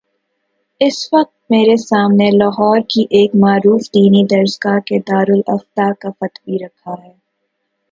[0.81, 6.57] اس وقت میرے سامنے لاہور کی ایک معروف دینی درس گاہ کے دارالافتاء کا فتوی
[6.65, 7.13] رکھا ہے۔